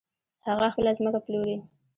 [0.47, 1.57] هغه خپله ځمکه پلوري.